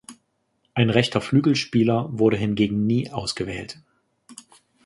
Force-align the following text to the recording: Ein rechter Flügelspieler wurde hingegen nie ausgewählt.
Ein 0.73 0.89
rechter 0.89 1.21
Flügelspieler 1.21 2.09
wurde 2.17 2.35
hingegen 2.35 2.87
nie 2.87 3.11
ausgewählt. 3.11 3.77